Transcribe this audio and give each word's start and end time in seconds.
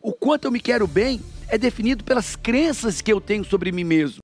O 0.00 0.12
quanto 0.12 0.46
eu 0.46 0.50
me 0.50 0.60
quero 0.60 0.86
bem 0.86 1.20
é 1.46 1.58
definido 1.58 2.04
pelas 2.04 2.34
crenças 2.34 3.02
que 3.02 3.12
eu 3.12 3.20
tenho 3.20 3.44
sobre 3.44 3.70
mim 3.70 3.84
mesmo. 3.84 4.22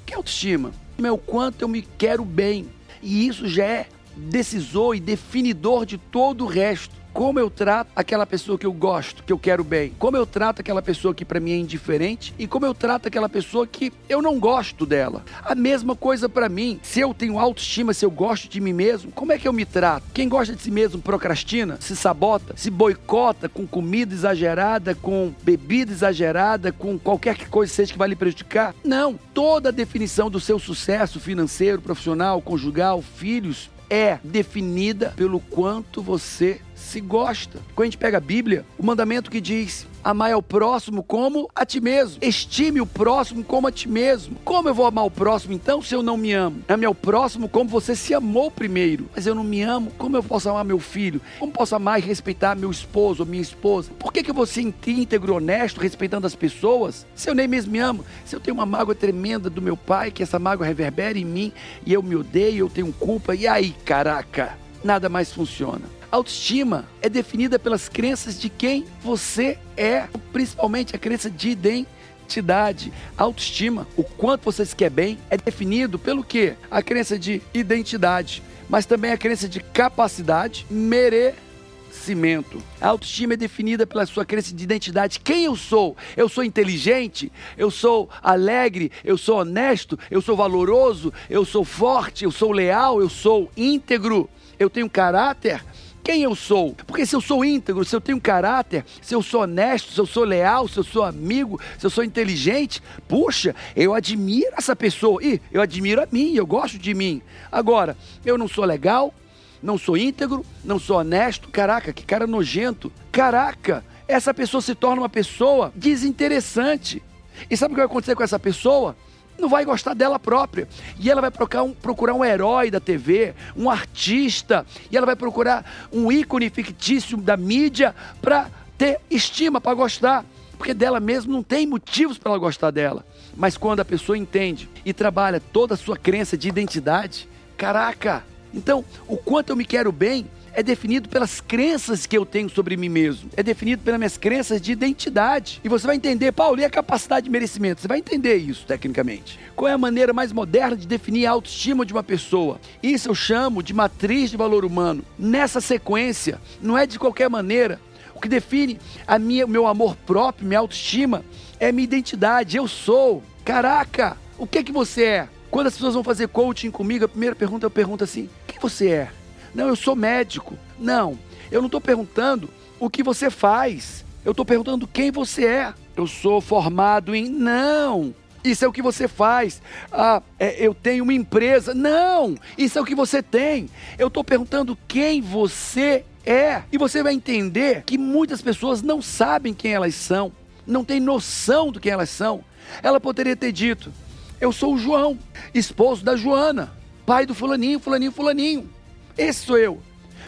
O 0.00 0.04
que 0.04 0.12
é 0.12 0.16
autoestima? 0.16 0.72
É 1.02 1.12
o 1.12 1.18
quanto 1.18 1.62
eu 1.62 1.68
me 1.68 1.82
quero 1.82 2.24
bem. 2.24 2.68
E 3.00 3.26
isso 3.28 3.46
já 3.46 3.64
é 3.64 3.86
decisor 4.16 4.94
e 4.94 5.00
definidor 5.00 5.86
de 5.86 5.98
todo 5.98 6.44
o 6.44 6.48
resto 6.48 6.94
como 7.14 7.38
eu 7.38 7.48
trato 7.48 7.92
aquela 7.94 8.26
pessoa 8.26 8.58
que 8.58 8.66
eu 8.66 8.72
gosto, 8.72 9.22
que 9.22 9.32
eu 9.32 9.38
quero 9.38 9.62
bem, 9.62 9.92
como 10.00 10.16
eu 10.16 10.26
trato 10.26 10.60
aquela 10.60 10.82
pessoa 10.82 11.14
que 11.14 11.24
para 11.24 11.38
mim 11.38 11.52
é 11.52 11.56
indiferente 11.56 12.34
e 12.36 12.44
como 12.48 12.66
eu 12.66 12.74
trato 12.74 13.06
aquela 13.06 13.28
pessoa 13.28 13.68
que 13.68 13.92
eu 14.08 14.20
não 14.20 14.40
gosto 14.40 14.84
dela. 14.84 15.24
A 15.44 15.54
mesma 15.54 15.94
coisa 15.94 16.28
para 16.28 16.48
mim. 16.48 16.80
Se 16.82 16.98
eu 16.98 17.14
tenho 17.14 17.38
autoestima, 17.38 17.94
se 17.94 18.04
eu 18.04 18.10
gosto 18.10 18.48
de 18.48 18.60
mim 18.60 18.72
mesmo, 18.72 19.12
como 19.12 19.30
é 19.30 19.38
que 19.38 19.46
eu 19.46 19.52
me 19.52 19.64
trato? 19.64 20.06
Quem 20.12 20.28
gosta 20.28 20.56
de 20.56 20.60
si 20.60 20.72
mesmo 20.72 21.00
procrastina, 21.00 21.78
se 21.80 21.94
sabota, 21.94 22.54
se 22.56 22.68
boicota 22.68 23.48
com 23.48 23.64
comida 23.64 24.12
exagerada, 24.12 24.92
com 24.96 25.32
bebida 25.42 25.92
exagerada, 25.92 26.72
com 26.72 26.98
qualquer 26.98 27.48
coisa 27.48 27.72
seja 27.72 27.92
que 27.92 27.98
vai 27.98 28.08
lhe 28.08 28.16
prejudicar? 28.16 28.74
Não. 28.82 29.16
Toda 29.32 29.68
a 29.68 29.72
definição 29.72 30.28
do 30.28 30.40
seu 30.40 30.58
sucesso 30.58 31.20
financeiro, 31.20 31.80
profissional, 31.80 32.42
conjugal, 32.42 33.00
filhos, 33.00 33.70
é 33.94 34.18
definida 34.24 35.12
pelo 35.16 35.38
quanto 35.38 36.02
você 36.02 36.60
se 36.74 37.00
gosta. 37.00 37.60
Quando 37.74 37.84
a 37.84 37.86
gente 37.86 37.98
pega 37.98 38.16
a 38.16 38.20
Bíblia, 38.20 38.66
o 38.76 38.84
mandamento 38.84 39.30
que 39.30 39.40
diz: 39.40 39.86
amar 40.04 40.32
ao 40.32 40.42
próximo 40.42 41.02
como 41.02 41.48
a 41.54 41.64
ti 41.64 41.80
mesmo. 41.80 42.18
Estime 42.20 42.80
o 42.80 42.86
próximo 42.86 43.42
como 43.42 43.66
a 43.66 43.72
ti 43.72 43.88
mesmo. 43.88 44.36
Como 44.44 44.68
eu 44.68 44.74
vou 44.74 44.86
amar 44.86 45.06
o 45.06 45.10
próximo 45.10 45.54
então 45.54 45.80
se 45.80 45.94
eu 45.94 46.02
não 46.02 46.16
me 46.16 46.32
amo? 46.32 46.62
Ame 46.68 46.84
ao 46.84 46.94
próximo 46.94 47.48
como 47.48 47.70
você 47.70 47.96
se 47.96 48.12
amou 48.12 48.50
primeiro. 48.50 49.08
Mas 49.16 49.26
eu 49.26 49.34
não 49.34 49.42
me 49.42 49.62
amo, 49.62 49.90
como 49.96 50.16
eu 50.16 50.22
posso 50.22 50.48
amar 50.50 50.64
meu 50.64 50.78
filho? 50.78 51.20
Como 51.38 51.50
posso 51.50 51.74
amar 51.74 51.98
e 51.98 52.02
respeitar 52.02 52.54
meu 52.54 52.70
esposo 52.70 53.22
ou 53.22 53.28
minha 53.28 53.42
esposa? 53.42 53.90
Por 53.98 54.12
que, 54.12 54.22
que 54.22 54.30
eu 54.30 54.34
vou 54.34 54.46
ser 54.46 54.60
íntegro, 54.86 55.36
honesto, 55.36 55.80
respeitando 55.80 56.26
as 56.26 56.34
pessoas? 56.34 57.06
Se 57.14 57.30
eu 57.30 57.34
nem 57.34 57.48
mesmo 57.48 57.72
me 57.72 57.78
amo, 57.78 58.04
se 58.24 58.36
eu 58.36 58.40
tenho 58.40 58.54
uma 58.54 58.66
mágoa 58.66 58.94
tremenda 58.94 59.48
do 59.48 59.62
meu 59.62 59.76
pai, 59.76 60.10
que 60.10 60.22
essa 60.22 60.38
mágoa 60.38 60.66
reverbera 60.66 61.18
em 61.18 61.24
mim 61.24 61.52
e 61.86 61.92
eu 61.92 62.02
me 62.02 62.14
odeio, 62.14 62.66
eu 62.66 62.70
tenho 62.70 62.92
culpa, 62.92 63.34
e 63.34 63.46
aí, 63.46 63.74
caraca, 63.84 64.58
nada 64.84 65.08
mais 65.08 65.32
funciona. 65.32 65.93
Autoestima 66.14 66.84
é 67.02 67.08
definida 67.08 67.58
pelas 67.58 67.88
crenças 67.88 68.40
de 68.40 68.48
quem 68.48 68.86
você 69.02 69.58
é, 69.76 70.06
principalmente 70.32 70.94
a 70.94 70.98
crença 70.98 71.28
de 71.28 71.48
identidade. 71.48 72.92
Autoestima, 73.18 73.88
o 73.96 74.04
quanto 74.04 74.44
você 74.44 74.64
se 74.64 74.76
quer 74.76 74.90
bem, 74.90 75.18
é 75.28 75.36
definido 75.36 75.98
pelo 75.98 76.22
que? 76.22 76.54
A 76.70 76.80
crença 76.80 77.18
de 77.18 77.42
identidade, 77.52 78.44
mas 78.68 78.86
também 78.86 79.10
a 79.10 79.18
crença 79.18 79.48
de 79.48 79.58
capacidade, 79.58 80.64
merecimento. 80.70 82.62
A 82.80 82.90
autoestima 82.90 83.32
é 83.32 83.36
definida 83.36 83.84
pela 83.84 84.06
sua 84.06 84.24
crença 84.24 84.54
de 84.54 84.62
identidade. 84.62 85.18
Quem 85.18 85.46
eu 85.46 85.56
sou? 85.56 85.96
Eu 86.16 86.28
sou 86.28 86.44
inteligente? 86.44 87.32
Eu 87.58 87.72
sou 87.72 88.08
alegre? 88.22 88.92
Eu 89.02 89.18
sou 89.18 89.40
honesto? 89.40 89.98
Eu 90.08 90.22
sou 90.22 90.36
valoroso? 90.36 91.12
Eu 91.28 91.44
sou 91.44 91.64
forte? 91.64 92.22
Eu 92.22 92.30
sou 92.30 92.52
leal? 92.52 93.00
Eu 93.00 93.10
sou 93.10 93.50
íntegro? 93.56 94.30
Eu 94.60 94.70
tenho 94.70 94.88
caráter? 94.88 95.60
Quem 96.04 96.22
eu 96.22 96.36
sou. 96.36 96.74
Porque 96.86 97.06
se 97.06 97.16
eu 97.16 97.20
sou 97.20 97.44
íntegro, 97.44 97.84
se 97.84 97.96
eu 97.96 98.00
tenho 98.00 98.20
caráter, 98.20 98.84
se 99.00 99.14
eu 99.14 99.22
sou 99.22 99.40
honesto, 99.40 99.90
se 99.90 99.98
eu 99.98 100.06
sou 100.06 100.22
leal, 100.22 100.68
se 100.68 100.78
eu 100.78 100.84
sou 100.84 101.02
amigo, 101.02 101.58
se 101.78 101.86
eu 101.86 101.90
sou 101.90 102.04
inteligente, 102.04 102.82
puxa, 103.08 103.56
eu 103.74 103.94
admiro 103.94 104.52
essa 104.56 104.76
pessoa. 104.76 105.24
E 105.24 105.40
eu 105.50 105.62
admiro 105.62 106.02
a 106.02 106.08
mim, 106.12 106.34
eu 106.34 106.46
gosto 106.46 106.78
de 106.78 106.92
mim. 106.92 107.22
Agora, 107.50 107.96
eu 108.24 108.36
não 108.36 108.46
sou 108.46 108.64
legal, 108.64 109.14
não 109.62 109.78
sou 109.78 109.96
íntegro, 109.96 110.44
não 110.62 110.78
sou 110.78 110.98
honesto. 110.98 111.48
Caraca, 111.48 111.92
que 111.92 112.04
cara 112.04 112.26
nojento. 112.26 112.92
Caraca, 113.10 113.82
essa 114.06 114.34
pessoa 114.34 114.60
se 114.60 114.74
torna 114.74 115.00
uma 115.00 115.08
pessoa 115.08 115.72
desinteressante. 115.74 117.02
E 117.50 117.56
sabe 117.56 117.72
o 117.72 117.74
que 117.74 117.80
vai 117.80 117.86
acontecer 117.86 118.14
com 118.14 118.22
essa 118.22 118.38
pessoa? 118.38 118.94
Não 119.38 119.48
vai 119.48 119.64
gostar 119.64 119.94
dela 119.94 120.18
própria. 120.18 120.68
E 120.98 121.10
ela 121.10 121.20
vai 121.20 121.30
procurar 121.30 121.62
um, 121.62 121.72
procurar 121.72 122.14
um 122.14 122.24
herói 122.24 122.70
da 122.70 122.80
TV, 122.80 123.34
um 123.56 123.68
artista, 123.68 124.66
e 124.90 124.96
ela 124.96 125.06
vai 125.06 125.16
procurar 125.16 125.88
um 125.92 126.10
ícone 126.10 126.50
fictício 126.50 127.16
da 127.16 127.36
mídia 127.36 127.94
para 128.20 128.48
ter 128.78 129.00
estima, 129.10 129.60
para 129.60 129.74
gostar. 129.74 130.24
Porque 130.56 130.72
dela 130.72 131.00
mesmo 131.00 131.32
não 131.32 131.42
tem 131.42 131.66
motivos 131.66 132.16
para 132.16 132.30
ela 132.30 132.38
gostar 132.38 132.70
dela. 132.70 133.04
Mas 133.36 133.56
quando 133.56 133.80
a 133.80 133.84
pessoa 133.84 134.16
entende 134.16 134.68
e 134.84 134.92
trabalha 134.92 135.40
toda 135.40 135.74
a 135.74 135.76
sua 135.76 135.96
crença 135.96 136.36
de 136.36 136.48
identidade, 136.48 137.28
caraca! 137.56 138.24
Então, 138.52 138.84
o 139.08 139.16
quanto 139.16 139.50
eu 139.50 139.56
me 139.56 139.64
quero 139.64 139.90
bem 139.90 140.26
é 140.54 140.62
definido 140.62 141.08
pelas 141.08 141.40
crenças 141.40 142.06
que 142.06 142.16
eu 142.16 142.24
tenho 142.24 142.48
sobre 142.48 142.76
mim 142.76 142.88
mesmo. 142.88 143.28
É 143.36 143.42
definido 143.42 143.82
pelas 143.82 143.98
minhas 143.98 144.16
crenças 144.16 144.60
de 144.60 144.72
identidade. 144.72 145.60
E 145.64 145.68
você 145.68 145.86
vai 145.86 145.96
entender, 145.96 146.32
Paulo, 146.32 146.60
e 146.60 146.64
a 146.64 146.70
capacidade 146.70 147.24
de 147.24 147.30
merecimento? 147.30 147.80
Você 147.80 147.88
vai 147.88 147.98
entender 147.98 148.36
isso 148.36 148.64
tecnicamente. 148.66 149.38
Qual 149.56 149.68
é 149.68 149.72
a 149.72 149.78
maneira 149.78 150.12
mais 150.12 150.32
moderna 150.32 150.76
de 150.76 150.86
definir 150.86 151.26
a 151.26 151.32
autoestima 151.32 151.84
de 151.84 151.92
uma 151.92 152.02
pessoa? 152.02 152.60
Isso 152.82 153.08
eu 153.08 153.14
chamo 153.14 153.62
de 153.62 153.74
matriz 153.74 154.30
de 154.30 154.36
valor 154.36 154.64
humano. 154.64 155.04
Nessa 155.18 155.60
sequência, 155.60 156.40
não 156.62 156.78
é 156.78 156.86
de 156.86 156.98
qualquer 156.98 157.28
maneira. 157.28 157.80
O 158.14 158.20
que 158.20 158.28
define 158.28 158.78
a 159.06 159.18
minha, 159.18 159.44
o 159.44 159.48
meu 159.48 159.66
amor 159.66 159.96
próprio, 160.06 160.46
minha 160.46 160.60
autoestima, 160.60 161.24
é 161.58 161.72
minha 161.72 161.84
identidade. 161.84 162.56
Eu 162.56 162.68
sou. 162.68 163.22
Caraca, 163.44 164.16
o 164.38 164.46
que 164.46 164.58
é 164.58 164.62
que 164.62 164.72
você 164.72 165.04
é? 165.04 165.28
Quando 165.50 165.66
as 165.66 165.74
pessoas 165.74 165.94
vão 165.94 166.02
fazer 166.02 166.28
coaching 166.28 166.70
comigo, 166.70 167.04
a 167.04 167.08
primeira 167.08 167.34
pergunta 167.34 167.66
eu 167.66 167.70
pergunto 167.70 168.04
assim: 168.04 168.28
quem 168.46 168.58
você 168.60 168.88
é? 168.88 169.23
Não, 169.54 169.68
eu 169.68 169.76
sou 169.76 169.94
médico. 169.94 170.58
Não, 170.78 171.18
eu 171.50 171.60
não 171.60 171.66
estou 171.66 171.80
perguntando 171.80 172.50
o 172.78 172.90
que 172.90 173.02
você 173.02 173.30
faz. 173.30 174.04
Eu 174.24 174.32
estou 174.32 174.44
perguntando 174.44 174.86
quem 174.86 175.10
você 175.10 175.46
é. 175.46 175.74
Eu 175.96 176.06
sou 176.06 176.40
formado 176.40 177.14
em. 177.14 177.28
Não! 177.28 178.14
Isso 178.42 178.64
é 178.64 178.68
o 178.68 178.72
que 178.72 178.82
você 178.82 179.08
faz. 179.08 179.62
Ah, 179.90 180.22
é, 180.38 180.66
eu 180.66 180.74
tenho 180.74 181.04
uma 181.04 181.14
empresa. 181.14 181.72
Não! 181.72 182.36
Isso 182.58 182.78
é 182.78 182.82
o 182.82 182.84
que 182.84 182.94
você 182.94 183.22
tem. 183.22 183.70
Eu 183.98 184.08
estou 184.08 184.24
perguntando 184.24 184.76
quem 184.86 185.20
você 185.20 186.04
é. 186.26 186.62
E 186.72 186.76
você 186.76 187.02
vai 187.02 187.14
entender 187.14 187.84
que 187.84 187.96
muitas 187.96 188.42
pessoas 188.42 188.82
não 188.82 189.00
sabem 189.00 189.54
quem 189.54 189.72
elas 189.72 189.94
são, 189.94 190.32
não 190.66 190.84
têm 190.84 191.00
noção 191.00 191.70
do 191.70 191.80
que 191.80 191.90
elas 191.90 192.10
são. 192.10 192.44
Ela 192.82 193.00
poderia 193.00 193.36
ter 193.36 193.52
dito: 193.52 193.92
Eu 194.40 194.52
sou 194.52 194.74
o 194.74 194.78
João, 194.78 195.18
esposo 195.54 196.04
da 196.04 196.16
Joana, 196.16 196.72
pai 197.06 197.26
do 197.26 197.34
Fulaninho, 197.34 197.80
Fulaninho, 197.80 198.12
Fulaninho. 198.12 198.73
Esse 199.16 199.46
sou 199.46 199.58
eu. 199.58 199.80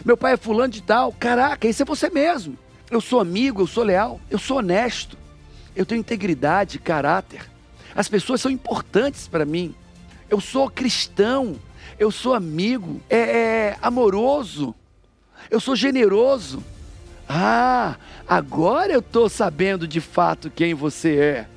Meu 0.05 0.15
pai 0.15 0.33
é 0.33 0.37
fulano 0.37 0.71
de 0.71 0.81
tal. 0.81 1.11
Caraca, 1.11 1.67
esse 1.67 1.81
é 1.81 1.85
você 1.85 2.09
mesmo. 2.09 2.57
Eu 2.89 3.01
sou 3.01 3.19
amigo, 3.19 3.61
eu 3.61 3.67
sou 3.67 3.83
leal, 3.83 4.21
eu 4.29 4.39
sou 4.39 4.57
honesto. 4.57 5.17
Eu 5.75 5.85
tenho 5.85 5.99
integridade, 5.99 6.79
caráter. 6.79 7.49
As 7.93 8.07
pessoas 8.07 8.41
são 8.41 8.51
importantes 8.51 9.27
para 9.27 9.45
mim. 9.45 9.75
Eu 10.29 10.39
sou 10.39 10.69
cristão, 10.69 11.55
eu 11.97 12.11
sou 12.11 12.33
amigo, 12.33 13.01
é, 13.09 13.17
é 13.17 13.77
amoroso, 13.81 14.75
eu 15.49 15.59
sou 15.59 15.75
generoso. 15.75 16.63
Ah, 17.27 17.95
agora 18.27 18.93
eu 18.93 18.99
estou 18.99 19.29
sabendo 19.29 19.87
de 19.87 19.99
fato 19.99 20.49
quem 20.49 20.73
você 20.73 21.17
é. 21.17 21.47